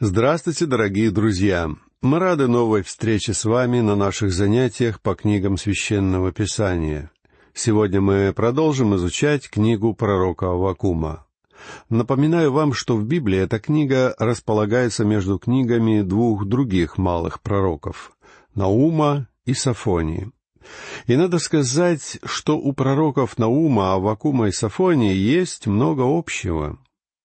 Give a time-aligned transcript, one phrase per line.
[0.00, 1.68] Здравствуйте, дорогие друзья!
[2.02, 7.10] Мы рады новой встрече с вами на наших занятиях по книгам Священного Писания.
[7.52, 11.26] Сегодня мы продолжим изучать книгу пророка Авакума.
[11.88, 18.12] Напоминаю вам, что в Библии эта книга располагается между книгами двух других малых пророков—
[18.54, 20.30] Наума и Сафонии.
[21.08, 26.78] И надо сказать, что у пророков Наума, Авакума и Сафонии есть много общего.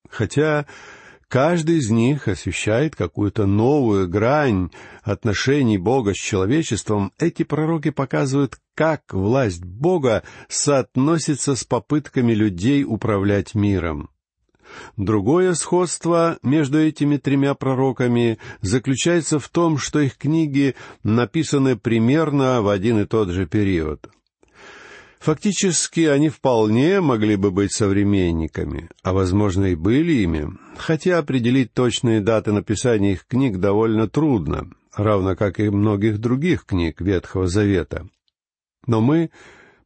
[0.10, 0.66] Хотя
[1.34, 4.70] Каждый из них освещает какую-то новую грань
[5.02, 7.12] отношений Бога с человечеством.
[7.18, 14.12] Эти пророки показывают, как власть Бога соотносится с попытками людей управлять миром.
[14.96, 22.68] Другое сходство между этими тремя пророками заключается в том, что их книги написаны примерно в
[22.68, 24.08] один и тот же период—
[25.24, 32.20] Фактически они вполне могли бы быть современниками, а, возможно, и были ими, хотя определить точные
[32.20, 38.06] даты написания их книг довольно трудно, равно как и многих других книг Ветхого Завета.
[38.86, 39.30] Но мы,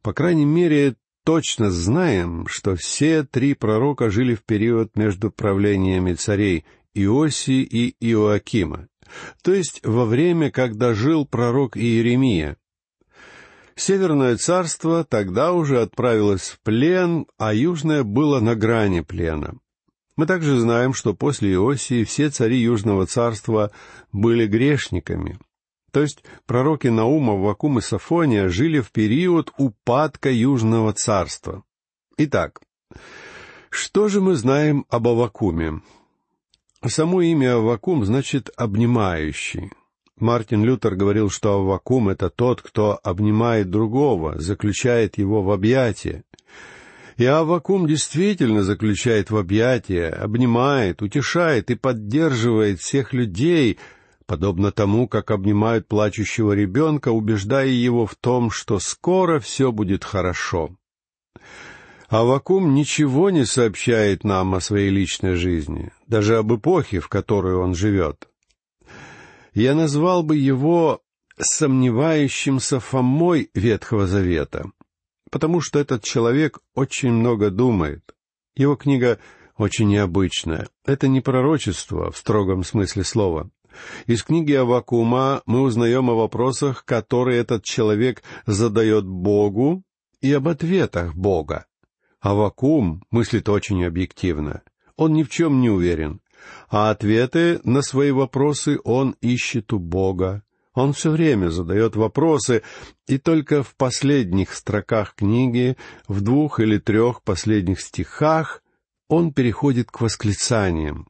[0.02, 6.64] по крайней мере, точно знаем, что все три пророка жили в период между правлениями царей
[6.94, 8.88] Иосии и Иоакима,
[9.44, 12.56] то есть во время, когда жил пророк Иеремия,
[13.78, 19.54] Северное царство тогда уже отправилось в плен, а Южное было на грани плена.
[20.16, 23.70] Мы также знаем, что после Иосии все цари Южного царства
[24.10, 25.38] были грешниками.
[25.92, 31.62] То есть пророки Наума, Вакум и Сафония жили в период упадка Южного царства.
[32.16, 32.60] Итак,
[33.70, 35.82] что же мы знаем об Авакуме?
[36.84, 39.70] Само имя Авакум значит «обнимающий».
[40.20, 46.24] Мартин Лютер говорил, что Аввакум— это тот, кто обнимает другого, заключает его в объятия.
[47.16, 53.78] И Аввакум действительно заключает в объятия, обнимает, утешает и поддерживает всех людей,
[54.26, 60.76] подобно тому, как обнимают плачущего ребенка, убеждая его в том, что скоро все будет хорошо.
[62.08, 67.74] Авакум ничего не сообщает нам о своей личной жизни, даже об эпохе, в которой он
[67.74, 68.27] живет
[69.58, 71.02] я назвал бы его
[71.36, 74.70] сомневающимся Фомой Ветхого Завета,
[75.30, 78.14] потому что этот человек очень много думает.
[78.54, 79.18] Его книга
[79.56, 80.68] очень необычная.
[80.84, 83.50] Это не пророчество в строгом смысле слова.
[84.06, 89.82] Из книги Авакума мы узнаем о вопросах, которые этот человек задает Богу,
[90.20, 91.66] и об ответах Бога.
[92.20, 94.62] Авакум мыслит очень объективно.
[94.96, 96.20] Он ни в чем не уверен
[96.68, 100.42] а ответы на свои вопросы он ищет у Бога.
[100.74, 102.62] Он все время задает вопросы,
[103.08, 105.76] и только в последних строках книги,
[106.06, 108.62] в двух или трех последних стихах,
[109.08, 111.08] он переходит к восклицаниям.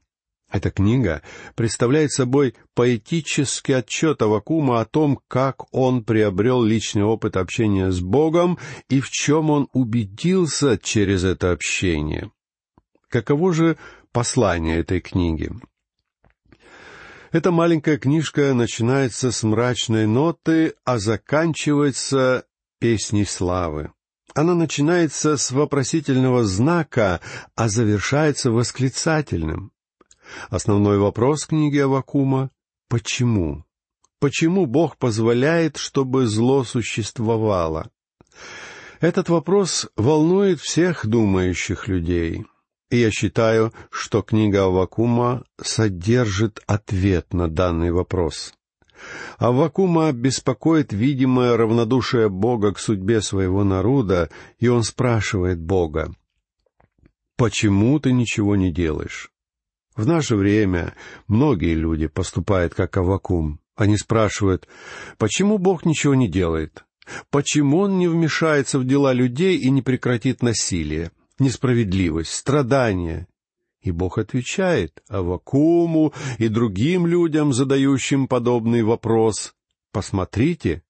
[0.50, 1.20] Эта книга
[1.54, 8.58] представляет собой поэтический отчет Авакума о том, как он приобрел личный опыт общения с Богом
[8.88, 12.30] и в чем он убедился через это общение.
[13.10, 13.78] Каково же
[14.12, 15.50] послание этой книги.
[17.30, 22.44] Эта маленькая книжка начинается с мрачной ноты, а заканчивается
[22.78, 23.92] песней славы.
[24.34, 27.20] Она начинается с вопросительного знака,
[27.54, 29.72] а завершается восклицательным.
[30.48, 32.50] Основной вопрос книги Авакума—
[32.88, 33.64] почему?
[34.20, 37.90] Почему Бог позволяет, чтобы зло существовало?
[39.00, 42.46] Этот вопрос волнует всех думающих людей—
[42.96, 48.54] я считаю, что книга Авакума содержит ответ на данный вопрос.
[49.38, 56.12] Авакума беспокоит видимое равнодушие Бога к судьбе своего народа, и он спрашивает Бога,
[57.36, 59.30] «Почему ты ничего не делаешь?»
[59.94, 60.94] В наше время
[61.26, 63.60] многие люди поступают как Авакум.
[63.74, 64.68] Они спрашивают,
[65.18, 66.84] почему Бог ничего не делает?
[67.30, 71.10] Почему Он не вмешается в дела людей и не прекратит насилие?
[71.40, 73.26] Несправедливость, страдания.
[73.80, 79.54] И Бог отвечает Авакуму и другим людям, задающим подобный вопрос.
[79.92, 80.82] Посмотрите,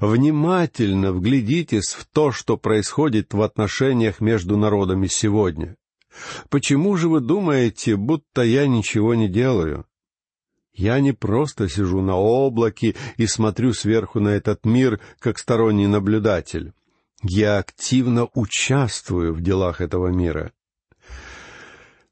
[0.00, 5.76] внимательно вглядитесь в то, что происходит в отношениях между народами сегодня.
[6.48, 9.84] Почему же вы думаете, будто я ничего не делаю?
[10.72, 16.72] Я не просто сижу на облаке и смотрю сверху на этот мир, как сторонний наблюдатель.
[17.28, 20.52] Я активно участвую в делах этого мира.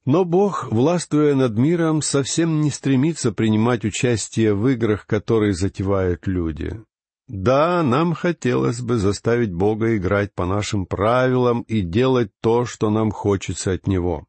[0.04, 6.82] Но Бог, властвуя над миром, совсем не стремится принимать участие в играх, которые затевают люди.
[7.28, 13.12] Да, нам хотелось бы заставить Бога играть по нашим правилам и делать то, что нам
[13.12, 14.26] хочется от Него.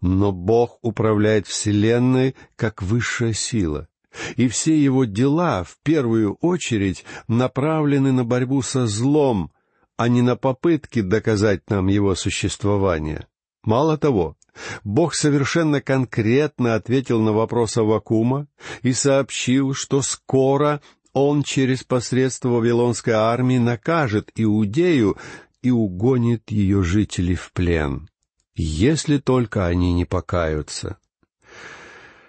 [0.00, 3.88] Но Бог управляет Вселенной как высшая сила,
[4.36, 9.52] и все его дела в первую очередь направлены на борьбу со злом,
[10.00, 13.26] а не на попытки доказать нам его существование.
[13.64, 14.34] Мало того,
[14.82, 18.46] Бог совершенно конкретно ответил на вопрос Авакума
[18.80, 20.80] и сообщил, что скоро
[21.12, 25.18] он через посредство Вавилонской армии накажет Иудею
[25.60, 28.08] и угонит ее жителей в плен,
[28.54, 30.96] если только они не покаются.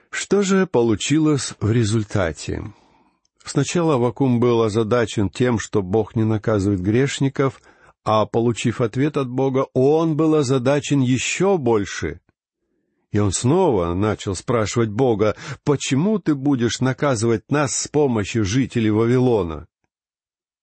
[0.10, 2.66] Что же получилось в результате?
[3.44, 7.62] Сначала Авакум был озадачен тем, что Бог не наказывает грешников,
[8.04, 12.20] а, получив ответ от Бога, он был озадачен еще больше.
[13.12, 19.68] И он снова начал спрашивать Бога, «Почему ты будешь наказывать нас с помощью жителей Вавилона?»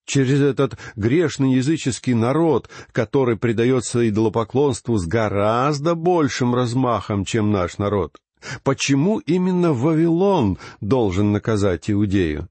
[0.06, 8.16] Через этот грешный языческий народ, который предается идолопоклонству с гораздо большим размахом, чем наш народ.
[8.62, 12.48] Почему именно Вавилон должен наказать Иудею?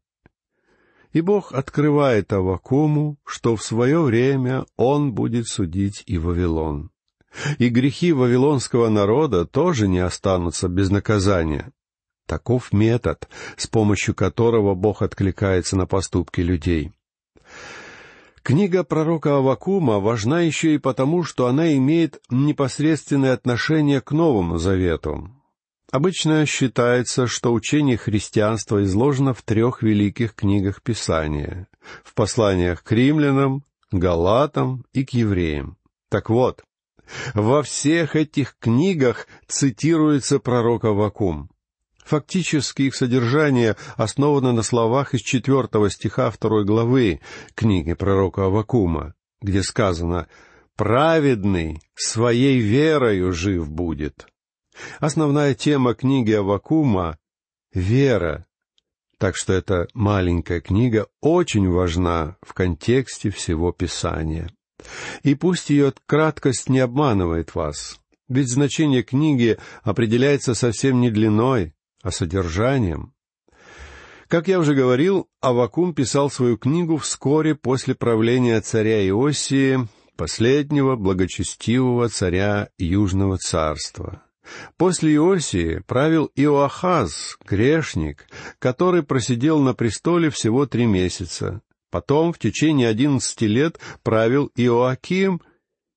[1.13, 6.92] И Бог открывает Авакуму, что в свое время Он будет судить и Вавилон.
[7.59, 11.71] И грехи вавилонского народа тоже не останутся без наказания.
[12.25, 16.92] Таков метод, с помощью которого Бог откликается на поступки людей.
[18.44, 25.30] Книга пророка Авакума важна еще и потому, что она имеет непосредственное отношение к Новому Завету.
[25.92, 31.68] Обычно считается, что учение христианства изложено в трех великих книгах Писания—
[32.04, 35.78] в посланиях к римлянам, галатам и к евреям.
[36.10, 36.62] Так вот,
[37.34, 41.50] во всех этих книгах цитируется пророк Авакум.
[42.04, 47.22] Фактически их содержание основано на словах из четвертого стиха второй главы
[47.56, 50.28] книги пророка Авакума, где сказано
[50.75, 54.28] «Праведный своей верою жив будет».
[55.00, 57.18] Основная тема книги Авакума—
[57.74, 58.45] вера,
[59.18, 64.50] так что эта маленькая книга очень важна в контексте всего Писания.
[65.24, 72.12] И пусть ее краткость не обманывает вас, ведь значение книги определяется совсем не длиной, а
[72.12, 73.13] содержанием.
[74.27, 79.88] Как я уже говорил, Авакум писал свою книгу вскоре после правления царя Иосии,
[80.18, 84.26] последнего благочестивого царя Южного царства.
[84.78, 88.28] После Иосии правил Иоахаз, грешник,
[88.60, 95.42] который просидел на престоле всего три месяца, Потом в течение одиннадцати лет правил Иоаким,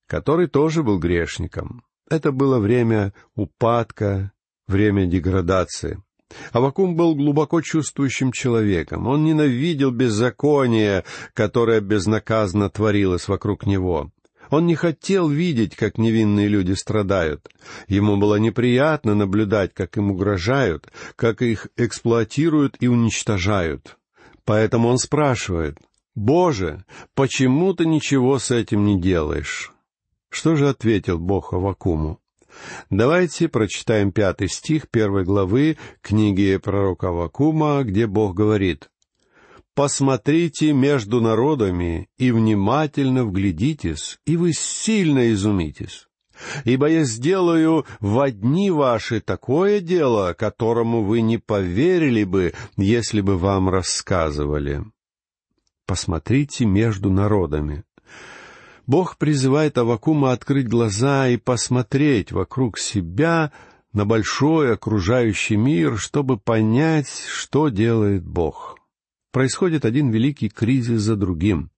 [0.07, 1.85] который тоже был грешником.
[2.09, 4.33] Это было время упадка,
[4.67, 6.03] время деградации.
[6.53, 9.09] Авакум был глубоко чувствующим человеком.
[9.09, 11.05] Он ненавидел беззаконие,
[11.35, 14.13] которое безнаказанно творилось вокруг него.
[14.51, 17.49] Он не хотел видеть, как невинные люди страдают.
[17.87, 23.97] Ему было неприятно наблюдать, как им угрожают, как их эксплуатируют и уничтожают.
[24.45, 25.79] Поэтому он спрашивает,
[26.17, 29.73] «Боже, почему ты ничего с этим не делаешь?»
[30.29, 32.21] Что же ответил Бог Авакуму?
[32.89, 38.91] Давайте прочитаем пятый стих первой главы книги пророка Авакума, где Бог говорит,
[39.75, 46.07] «Посмотрите между народами и внимательно вглядитесь, и вы сильно изумитесь.
[46.65, 53.37] Ибо я сделаю в одни ваши такое дело, которому вы не поверили бы, если бы
[53.37, 54.85] вам рассказывали.
[55.87, 57.85] Посмотрите между народами.
[58.87, 63.53] Бог призывает Авакума открыть глаза и посмотреть вокруг себя
[63.93, 68.80] на большой окружающий мир, чтобы понять, что делает Бог.
[69.33, 71.71] Происходит один великий кризис за другим.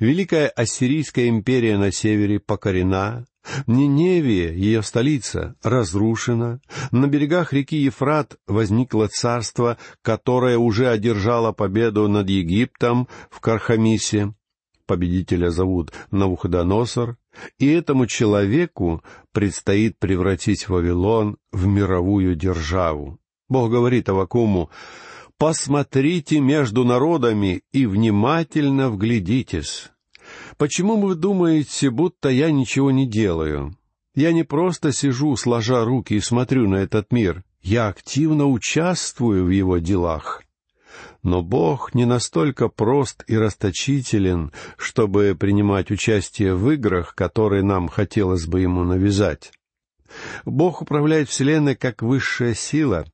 [0.00, 3.26] Великая Ассирийская империя на севере покорена,
[3.66, 12.28] Ниневия, ее столица, разрушена, на берегах реки Ефрат возникло царство, которое уже одержало победу над
[12.28, 14.34] Египтом в Кархамисе.
[14.86, 17.16] Победителя зовут Навуходоносор,
[17.58, 19.02] и этому человеку
[19.32, 23.18] предстоит превратить Вавилон в мировую державу.
[23.48, 24.70] Бог говорит Авакуму,
[25.38, 29.90] «Посмотрите между народами и внимательно вглядитесь».
[30.56, 33.76] Почему вы думаете, будто я ничего не делаю?
[34.14, 37.44] Я не просто сижу, сложа руки и смотрю на этот мир.
[37.62, 40.42] Я активно участвую в его делах.
[41.22, 48.46] Но Бог не настолько прост и расточителен, чтобы принимать участие в играх, которые нам хотелось
[48.46, 49.52] бы ему навязать.
[50.44, 53.04] Бог управляет Вселенной как высшая сила,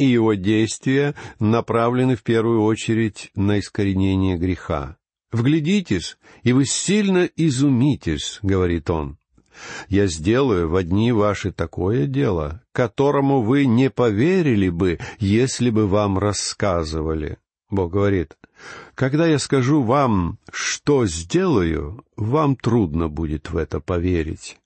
[0.00, 4.96] и его действия направлены в первую очередь на искоренение греха.
[5.30, 9.18] «Вглядитесь, и вы сильно изумитесь»,— говорит он.
[9.88, 16.18] Я сделаю в одни ваши такое дело, которому вы не поверили бы, если бы вам
[16.18, 17.38] рассказывали.
[17.68, 18.36] Бог говорит,
[18.94, 24.58] когда я скажу вам, что сделаю, вам трудно будет в это поверить.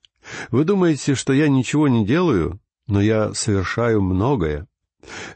[0.49, 4.67] Вы думаете, что я ничего не делаю, но я совершаю многое.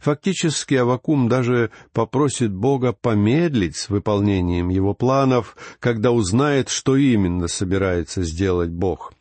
[0.01, 8.23] Фактически Авакум даже попросит Бога помедлить с выполнением его планов, когда узнает, что именно собирается
[8.23, 9.13] сделать Бог.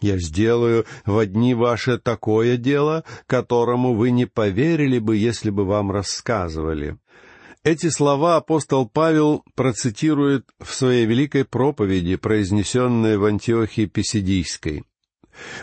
[0.00, 5.90] «Я сделаю в одни ваши такое дело, которому вы не поверили бы, если бы вам
[5.90, 6.98] рассказывали».
[7.62, 14.84] Эти слова апостол Павел процитирует в своей великой проповеди, произнесенной в Антиохии Писидийской.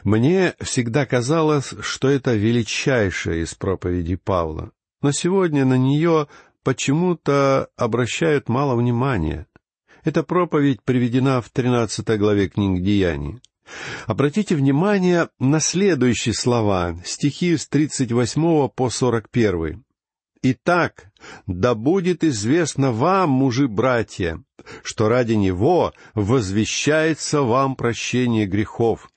[0.04, 6.28] Мне всегда казалось, что это величайшая из проповедей Павла, но сегодня на нее
[6.64, 9.48] почему-то обращают мало внимания.
[10.04, 13.40] Эта проповедь приведена в 13 главе книг Деяний.
[14.06, 19.84] Обратите внимание на следующие слова, стихи с 38 по 41.
[20.44, 21.12] «Итак,
[21.46, 24.44] да будет известно вам, мужи-братья,
[24.84, 29.11] что ради Него возвещается вам прощение грехов,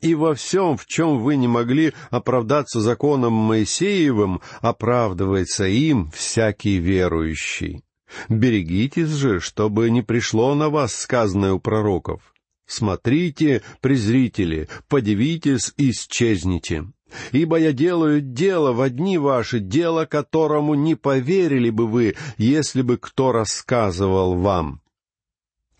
[0.00, 7.82] и во всем, в чем вы не могли оправдаться законом Моисеевым, оправдывается им всякий верующий.
[8.28, 12.22] Берегитесь же, чтобы не пришло на вас сказанное у пророков.
[12.66, 16.86] Смотрите, презрители, подивитесь исчезните.
[17.32, 22.96] Ибо я делаю дело в одни ваши, дело которому не поверили бы вы, если бы
[22.98, 24.80] кто рассказывал вам.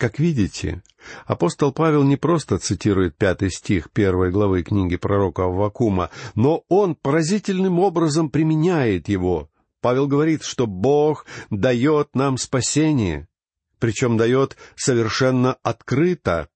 [0.01, 0.83] Как видите,
[1.27, 7.79] апостол Павел не просто цитирует пятый стих первой главы книги пророка Аввакума, но он поразительным
[7.79, 9.51] образом применяет его.
[9.83, 13.29] Павел говорит, что Бог дает нам спасение,
[13.79, 16.49] причем дает совершенно открыто.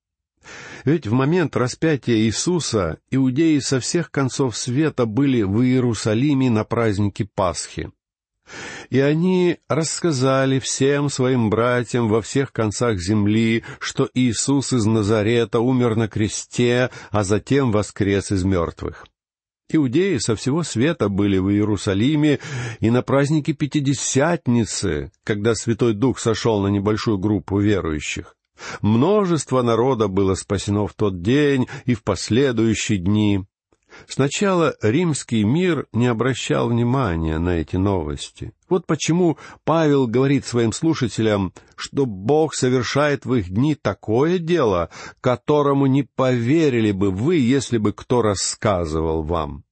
[0.87, 7.27] Ведь в момент распятия Иисуса иудеи со всех концов света были в Иерусалиме на празднике
[7.27, 7.93] Пасхи.
[8.91, 15.97] И они рассказали всем своим братьям во всех концах земли, что Иисус из Назарета умер
[15.97, 19.07] на кресте, а затем воскрес из мертвых.
[19.71, 22.39] Иудеи со всего света были в Иерусалиме
[22.81, 28.37] и на празднике Пятидесятницы, когда Святой Дух сошел на небольшую группу верующих.
[28.83, 33.45] Множество народа было спасено в тот день и в последующие дни.
[34.07, 38.53] Сначала римский мир не обращал внимания на эти новости.
[38.69, 45.87] Вот почему Павел говорит своим слушателям, что Бог совершает в их дни такое дело, которому
[45.87, 49.65] не поверили бы вы, если бы кто рассказывал вам.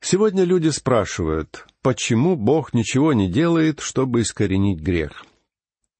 [0.00, 5.24] Сегодня люди спрашивают, почему Бог ничего не делает, чтобы искоренить грех.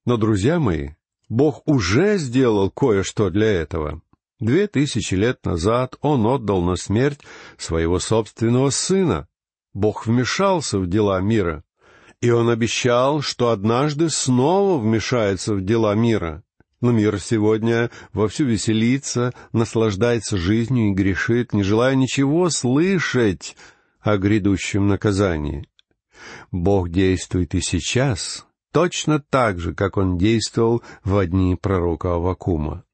[0.05, 0.91] Но, друзья мои,
[1.27, 4.01] Бог уже сделал кое-что для этого.
[4.39, 7.19] Две тысячи лет назад он отдал на смерть
[7.57, 9.27] своего собственного сына.
[9.73, 11.63] Бог вмешался в дела мира,
[12.21, 16.43] и он обещал, что однажды снова вмешается в дела мира.
[16.79, 23.57] Но мир сегодня вовсю веселится, наслаждается жизнью и грешит, не желая ничего слышать
[23.99, 25.67] о грядущем наказании.
[26.51, 32.85] Бог действует и сейчас, точно так же, как он действовал в дни пророка Авакума.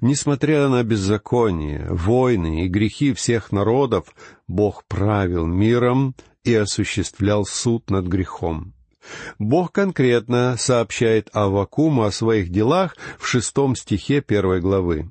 [0.00, 4.14] Несмотря на беззаконие, войны и грехи всех народов,
[4.46, 6.14] Бог правил миром
[6.44, 8.74] и осуществлял суд над грехом.
[9.38, 15.10] Бог конкретно сообщает Авакуму о своих делах в шестом стихе первой главы.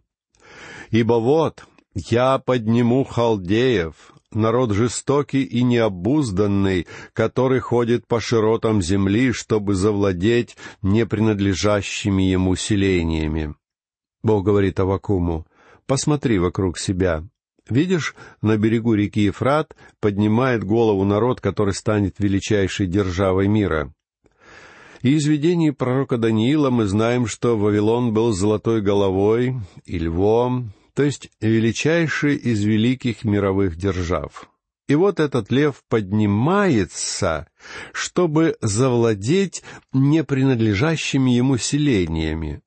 [0.89, 3.93] «Ибо вот, я подниму халдеев,
[4.31, 13.55] народ жестокий и необузданный, который ходит по широтам земли, чтобы завладеть непринадлежащими ему селениями.
[14.23, 15.45] Бог говорит Авакуму,
[15.85, 17.23] «Посмотри вокруг себя.
[17.69, 23.93] Видишь, на берегу реки Ефрат поднимает голову народ, который станет величайшей державой мира».
[25.01, 31.03] И из видений пророка Даниила мы знаем, что Вавилон был золотой головой и львом, то
[31.03, 34.49] есть величайший из великих мировых держав.
[34.87, 37.47] И вот этот лев поднимается,
[37.91, 42.61] чтобы завладеть непринадлежащими ему селениями,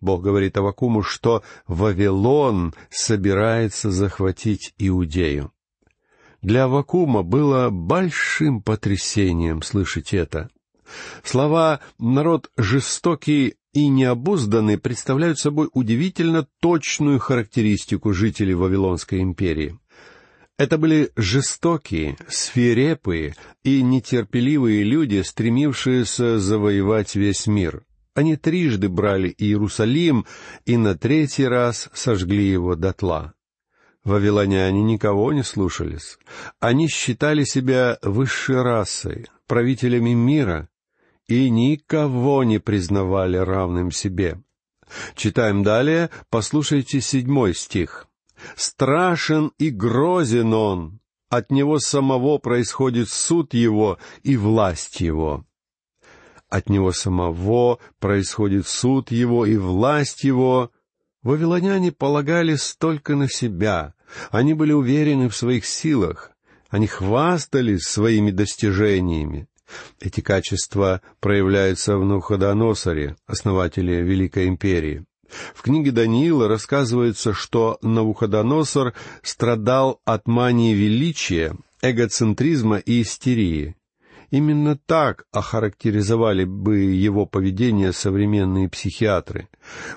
[0.00, 5.52] Бог говорит Авакуму, что Вавилон собирается захватить Иудею.
[6.40, 10.50] Для Авакума было большим потрясением слышать это.
[11.24, 19.78] Слова «народ жестокий и необузданный» представляют собой удивительно точную характеристику жителей Вавилонской империи.
[20.56, 27.84] Это были жестокие, свирепые и нетерпеливые люди, стремившиеся завоевать весь мир.
[28.18, 30.26] Они трижды брали Иерусалим
[30.66, 33.34] и на третий раз сожгли его дотла.
[34.02, 36.18] Вавилоняне никого не слушались.
[36.58, 40.68] Они считали себя высшей расой, правителями мира,
[41.28, 44.42] и никого не признавали равным себе.
[45.14, 48.08] Читаем далее, послушайте седьмой стих.
[48.56, 50.98] «Страшен и грозен он,
[51.28, 55.44] от него самого происходит суд его и власть его».
[56.48, 60.70] От него самого происходит суд его и власть его.
[61.22, 63.94] Вавилоняне полагались только на себя,
[64.30, 66.30] они были уверены в своих силах,
[66.70, 69.48] они хвастались своими достижениями.
[70.00, 75.04] Эти качества проявляются в Навуходоносоре, основателе Великой Империи.
[75.54, 83.76] В книге Даниила рассказывается, что Навуходоносор страдал от мании величия, эгоцентризма и истерии.
[84.30, 89.48] Именно так охарактеризовали бы его поведение современные психиатры.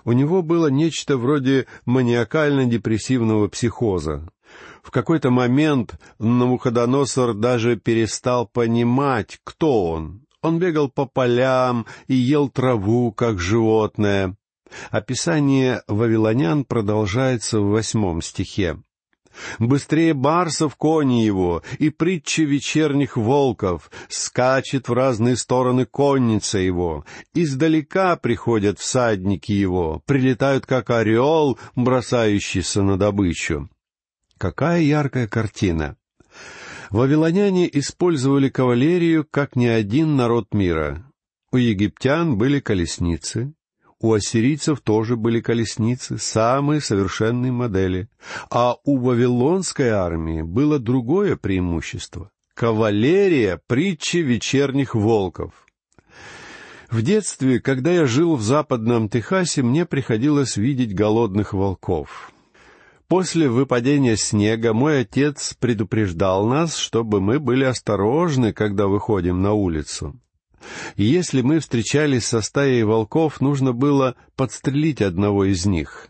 [0.05, 4.29] У него было нечто вроде маниакально-депрессивного психоза.
[4.81, 10.25] В какой-то момент Навуходоносор даже перестал понимать, кто он.
[10.41, 14.35] Он бегал по полям и ел траву, как животное.
[14.89, 18.77] Описание вавилонян продолжается в восьмом стихе.
[19.59, 28.15] Быстрее барсов кони его, и притча вечерних волков, скачет в разные стороны конница его, издалека
[28.15, 33.69] приходят всадники его, прилетают как орел, бросающийся на добычу.
[34.37, 35.97] Какая яркая картина!
[36.89, 41.05] Вавилоняне использовали кавалерию, как ни один народ мира.
[41.51, 43.53] У египтян были колесницы,
[44.01, 48.09] у ассирийцев тоже были колесницы, самые совершенные модели.
[48.49, 55.53] А у вавилонской армии было другое преимущество— кавалерия притчи вечерних волков.
[56.89, 62.31] В детстве, когда я жил в западном Техасе, мне приходилось видеть голодных волков.
[63.07, 70.19] После выпадения снега мой отец предупреждал нас, чтобы мы были осторожны, когда выходим на улицу.
[70.95, 76.07] Если мы встречались со стаей волков, нужно было подстрелить одного из них.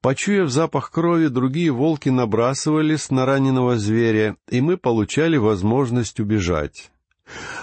[0.00, 6.90] Почуяв запах крови, другие волки набрасывались на раненого зверя, и мы получали возможность убежать.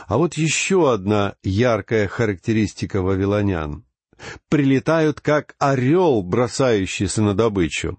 [0.08, 3.84] А вот еще одна яркая характеристика вавилонян.
[4.50, 7.98] Прилетают как орел, бросающийся на добычу.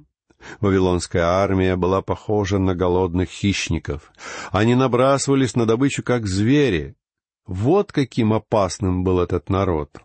[0.60, 4.12] Вавилонская армия была похожа на голодных хищников.
[4.50, 6.96] Они набрасывались на добычу как звери,
[7.46, 10.00] вот каким опасным был этот народ.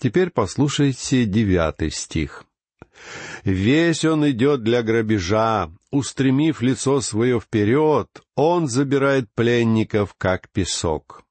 [0.00, 2.44] Теперь послушайте девятый стих.
[3.44, 11.24] «Весь он идет для грабежа, устремив лицо свое вперед, он забирает пленников, как песок.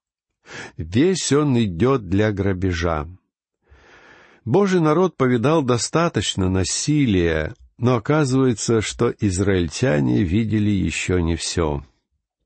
[0.77, 3.07] Весь он идет для грабежа».
[4.45, 11.83] Божий народ повидал достаточно насилия, но оказывается, что израильтяне видели еще не все.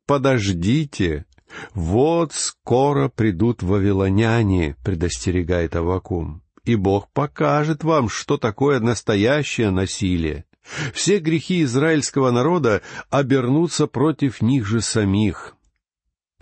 [0.08, 1.26] «Подождите,
[1.74, 10.46] «Вот скоро придут вавилоняне»,— предостерегает Авакум, «и Бог покажет вам, что такое настоящее насилие.
[10.94, 15.56] Все грехи израильского народа обернутся против них же самих».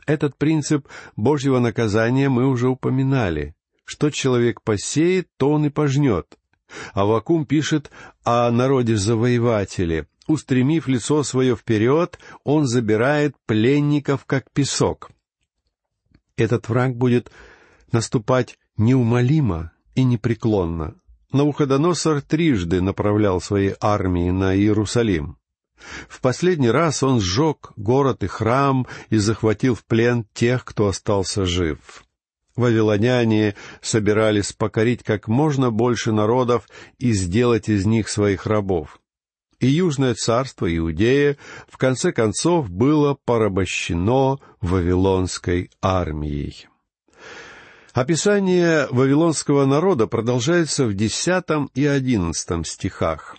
[0.06, 3.54] Этот принцип Божьего наказания мы уже упоминали.
[3.86, 6.40] Что человек посеет, то он и пожнет.
[6.94, 7.92] Авакум пишет
[8.24, 15.10] о народе-завоевателе, устремив лицо свое вперед, он забирает пленников, как песок.
[16.38, 17.32] Этот враг будет
[17.92, 20.96] наступать неумолимо и непреклонно.
[21.32, 25.38] Навуходоносор трижды направлял свои армии на Иерусалим.
[26.08, 31.46] В последний раз он сжег город и храм и захватил в плен тех, кто остался
[31.46, 32.04] жив.
[32.56, 38.99] Вавилоняне собирались покорить как можно больше народов и сделать из них своих рабов
[39.60, 46.68] и Южное царство Иудея в конце концов было порабощено Вавилонской армией.
[47.94, 53.36] Описание вавилонского народа продолжается в десятом и одиннадцатом стихах.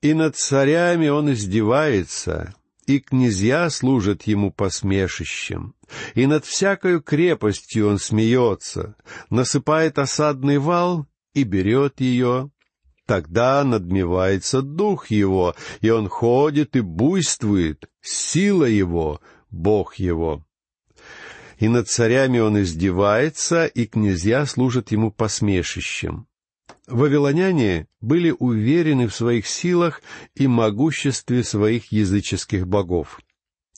[0.00, 2.54] «И над царями он издевается,
[2.86, 5.74] и князья служат ему посмешищем,
[6.14, 8.96] и над всякою крепостью он смеется,
[9.30, 12.50] насыпает осадный вал и берет ее,
[13.06, 20.44] Тогда надмевается дух его, и он ходит и буйствует, сила его, Бог его.
[21.58, 26.26] И над царями он издевается, и князья служат ему посмешищем.
[26.88, 30.02] Вавилоняне были уверены в своих силах
[30.34, 33.20] и могуществе своих языческих богов.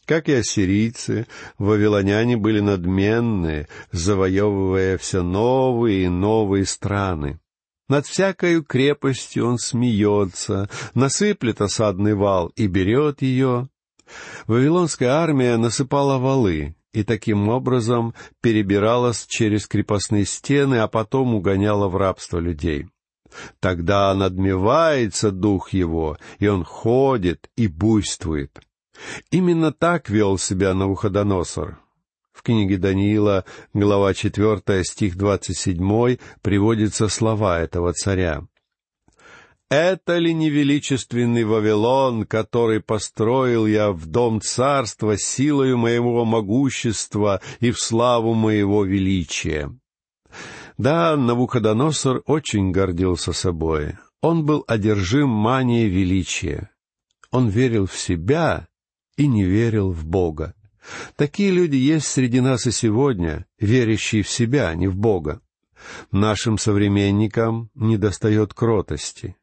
[0.07, 1.27] Как и ассирийцы,
[1.59, 7.38] вавилоняне были надменные, завоевывая все новые и новые страны.
[7.88, 13.68] Над всякою крепостью он смеется, насыплет осадный вал и берет ее.
[14.46, 21.96] Вавилонская армия насыпала валы и таким образом перебиралась через крепостные стены, а потом угоняла в
[21.96, 22.88] рабство людей.
[23.61, 28.61] Тогда надмевается дух его, и он ходит и буйствует.
[29.31, 31.79] Именно так вел себя Навуходоносор.
[32.38, 38.46] В книге Даниила, глава 4, стих 27, приводятся слова этого царя.
[39.68, 47.72] «Это ли не величественный Вавилон, который построил я в дом царства силою моего могущества и
[47.72, 49.77] в славу моего величия?»
[50.77, 53.96] Да, Навуходоносор очень гордился собой.
[54.22, 56.70] Он был одержим манией величия.
[57.33, 58.68] Он верил в себя
[59.16, 60.55] и не верил в Бога.
[61.17, 65.41] Такие люди есть среди нас и сегодня, верящие в себя, а не в Бога.
[66.11, 69.37] Нашим современникам недостает кротости.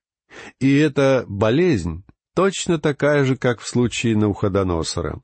[0.60, 5.22] И эта болезнь точно такая же, как в случае Навуходоносора.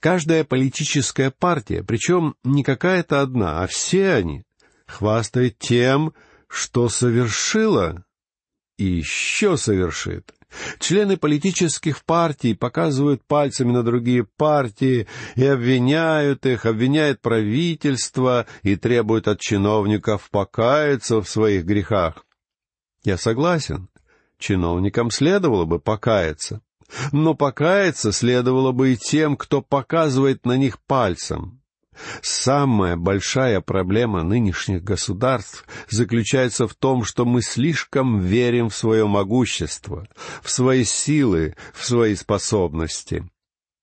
[0.00, 4.44] Каждая политическая партия, причем не какая-то одна, а все они,
[4.86, 6.14] хвастает тем,
[6.48, 8.04] что совершила
[8.78, 10.32] и еще совершит.
[10.78, 15.06] Члены политических партий показывают пальцами на другие партии
[15.36, 22.24] и обвиняют их, обвиняют правительство и требуют от чиновников покаяться в своих грехах.
[23.04, 23.88] Я согласен,
[24.38, 26.62] чиновникам следовало бы покаяться,
[27.12, 31.60] но покаяться следовало бы и тем, кто показывает на них пальцем.
[32.22, 40.08] Самая большая проблема нынешних государств заключается в том, что мы слишком верим в свое могущество,
[40.42, 43.24] в свои силы, в свои способности.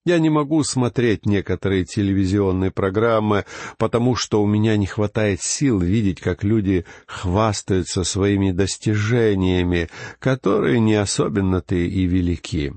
[0.05, 3.43] Я не могу смотреть некоторые телевизионные программы,
[3.79, 10.93] потому что у меня не хватает сил видеть, как люди хвастаются своими достижениями, которые не
[10.93, 12.73] особенно-то и велики.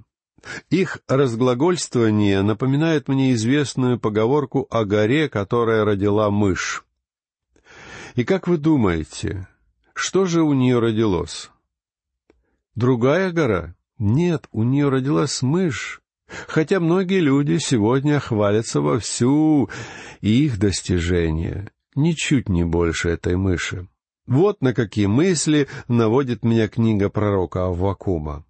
[0.71, 6.85] Их разглагольствование напоминает мне известную поговорку о горе, которая родила мышь.
[8.15, 9.47] И как вы думаете,
[9.95, 11.51] что же у нее родилось?
[12.75, 13.75] Другая гора?
[13.99, 16.01] Нет, у нее родилась мышь.
[16.47, 19.71] Хотя многие люди сегодня хвалятся во всю
[20.21, 23.89] их достижения, ничуть не больше этой мыши.
[24.27, 28.45] Вот на какие мысли наводит меня книга пророка Аввакума.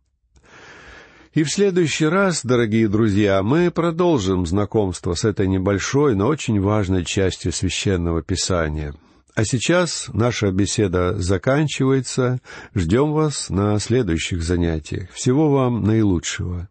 [1.34, 7.04] И в следующий раз, дорогие друзья, мы продолжим знакомство с этой небольшой, но очень важной
[7.04, 8.94] частью священного писания.
[9.34, 12.40] А сейчас наша беседа заканчивается.
[12.74, 15.10] Ждем вас на следующих занятиях.
[15.12, 16.68] Всего вам наилучшего.